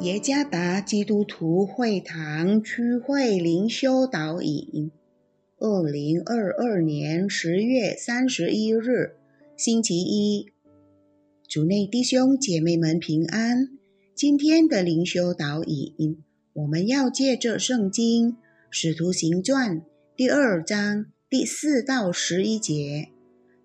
[0.00, 4.90] 耶加达基督徒会堂区会灵修导引，
[5.58, 9.16] 二零二二年十月三十一日，
[9.58, 10.46] 星期一，
[11.46, 13.68] 主内弟兄姐妹们平安。
[14.14, 16.16] 今天的灵修导引，
[16.54, 18.32] 我们要借着圣经
[18.70, 19.80] 《使徒行传》
[20.16, 23.08] 第二章第四到十一节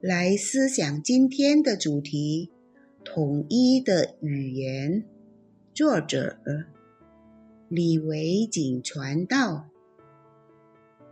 [0.00, 2.50] 来思想今天的主题：
[3.04, 5.04] 统一的语言。
[5.74, 6.36] 作者
[7.68, 9.68] 李维景传道，《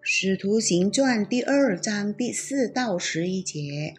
[0.00, 3.94] 使徒行传》第二章第四到十一节，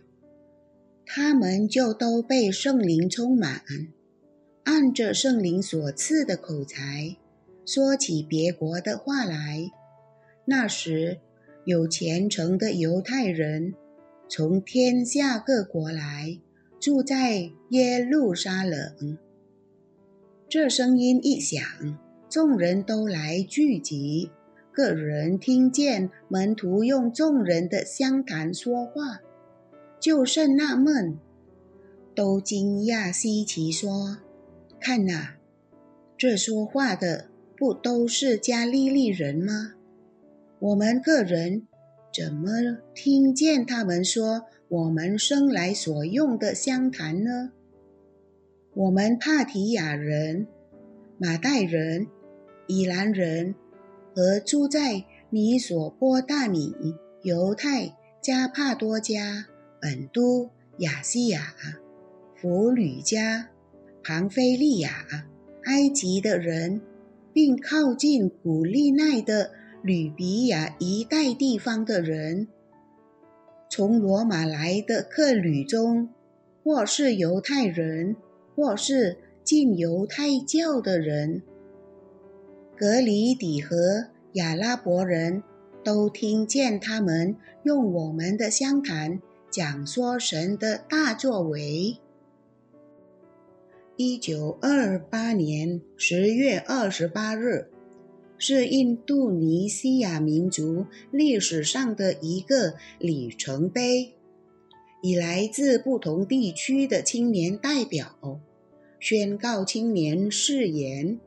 [1.05, 3.64] 他们就都被圣灵充满，
[4.66, 7.16] 按着圣灵所赐的口才，
[7.66, 9.71] 说起别国的话来。
[10.43, 11.20] 那时
[11.64, 13.74] 有虔诚的犹太人
[14.27, 16.38] 从天下各国来，
[16.82, 19.18] 住在耶路撒冷。
[20.49, 21.62] 这声音一响，
[22.29, 24.31] 众人都来聚集。
[24.71, 29.20] 个人听见门徒用众人的相谈说话，
[29.99, 31.20] 就甚纳闷，
[32.15, 34.20] 都惊讶稀奇，说
[34.79, 35.35] ：“看哪，
[36.18, 37.25] 这说话的
[37.57, 39.73] 不都是加利利人吗？
[40.59, 41.68] 我们个人
[42.13, 47.51] 怎么听见他们说我们生来所用的相谈呢？”
[48.80, 50.46] 我们帕提亚人、
[51.18, 52.06] 马代人、
[52.68, 53.56] 以兰人
[54.14, 56.76] 和住在米索波大米、
[57.24, 59.48] 犹太、加帕多加、
[59.82, 61.55] 本都、亚细亚、
[62.36, 63.50] 弗吕加、
[64.03, 65.08] 庞菲利亚、
[65.64, 66.80] 埃及的人，
[67.34, 69.50] 并靠近古利奈的
[69.81, 72.48] 吕比亚一带地方的人，
[73.72, 76.10] 从罗马来的客旅中，
[76.64, 78.16] 或是犹太人。
[78.57, 81.44] 或是进犹太教的人，
[82.75, 85.44] 格里底和亚拉伯人
[85.84, 91.97] 都听见他们用我们的相谈讲说神的大作为。
[93.95, 97.69] 一九二八年十月二十八日，
[98.39, 104.16] 是印度尼西亚民族历史上的一个里程碑，
[105.03, 108.41] 以来自不同地区的青年代表。
[109.00, 111.19] 宣告青年誓言，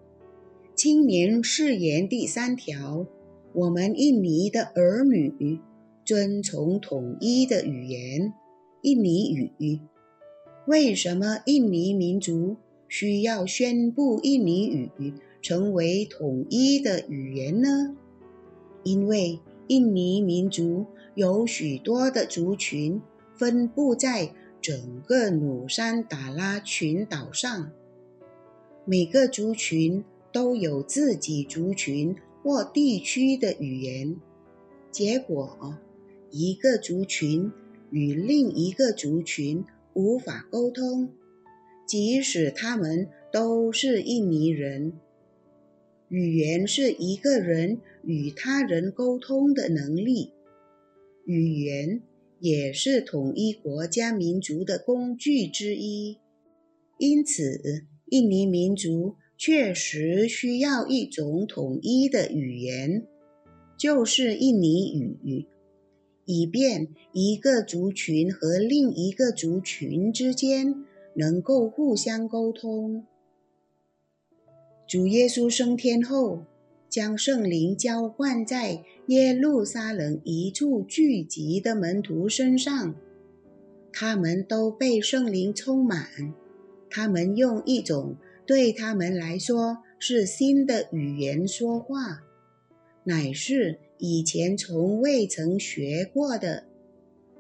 [0.75, 3.06] 青年誓言第三条：
[3.53, 5.60] 我们印尼的儿女
[6.04, 8.32] 遵从统一的语言——
[8.82, 9.80] 印尼语。
[10.66, 12.56] 为什么印尼民族
[12.88, 14.91] 需要宣布印尼语
[15.41, 17.97] 成为统一的语言呢？
[18.82, 19.38] 因为
[19.69, 23.00] 印尼民族有许多的族群
[23.36, 24.34] 分布在。
[24.60, 27.72] 整个努山达拉群岛上，
[28.84, 34.16] 每个族群都有自己族群或地区的语言。
[34.91, 35.78] 结果，
[36.31, 37.50] 一个族群
[37.91, 41.10] 与另一个族群无法沟通，
[41.87, 44.92] 即使他们都是印尼人。
[46.09, 50.32] 语言是一个人与他人沟通的能力。
[51.25, 52.03] 语言。
[52.41, 56.19] 也是统一国家民族的工具之一，
[56.99, 63.06] 因此，印尼民族确实需要一种统一的语言，
[63.77, 65.47] 就是印尼语，
[66.25, 70.83] 以便一个族群和另一个族群之间
[71.15, 73.05] 能够互相沟通。
[74.89, 76.47] 主耶稣升天后。
[76.91, 82.97] 将圣灵浇灌在耶路撒冷一处聚集的门徒身上，
[83.93, 86.34] 他们都被圣灵充满。
[86.91, 92.22] 他们用一种对他们来说是新的语言说话，
[93.04, 96.65] 乃是以前从未曾学过的。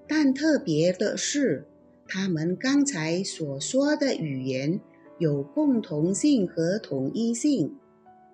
[0.06, 1.66] 但特别的是，
[2.06, 4.80] 他们刚才所说的语言
[5.18, 7.74] 有共同性和统一性，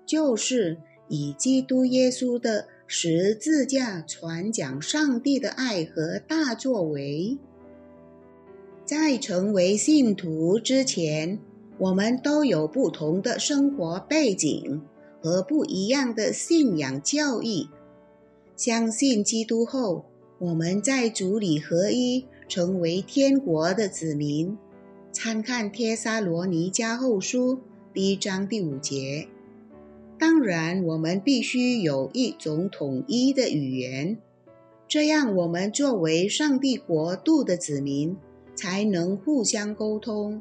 [0.05, 0.77] 就是。
[1.09, 7.39] 以基督耶稣的十字架传讲上帝的爱和大作为。
[8.85, 11.39] 在成为信徒之前，
[11.79, 14.83] 我们都有不同的生活背景
[15.21, 17.69] 和不一样的信仰教义。
[18.57, 20.05] 相信基督后，
[20.39, 24.57] 我们在主里合一，成为天国的子民。
[25.13, 27.55] 参看《帖撒罗尼迦后书》
[27.93, 29.27] 第一章第五节。
[30.19, 34.19] 当然，我们必须有一种统一的语言，
[34.89, 38.17] 这样我们作为上帝国度的子民，
[38.55, 40.41] 才能互相沟通。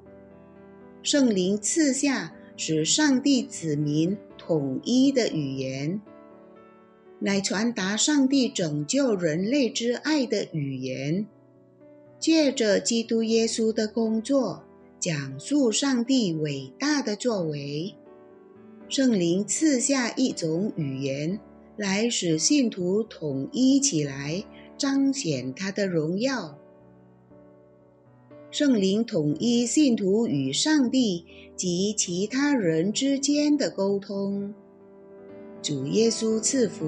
[1.04, 6.02] 圣灵赐下使上帝子民统一的语言，
[7.20, 11.28] 来传达上帝拯救人类之爱的语言。
[12.18, 14.64] 借着基督耶稣的工作，
[15.00, 17.94] 讲述上帝伟大的作为。
[18.88, 21.40] 圣灵赐下一种语言，
[21.76, 24.44] 来使信徒统一起来，
[24.78, 26.58] 彰显他的荣耀。
[28.52, 34.54] 圣灵统一信徒与上帝及其他人之间的沟通。
[35.62, 36.86] 主耶稣赐福。